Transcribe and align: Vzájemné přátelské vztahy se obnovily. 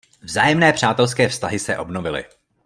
Vzájemné 0.21 0.73
přátelské 0.73 1.29
vztahy 1.29 1.59
se 1.59 1.77
obnovily. 1.77 2.25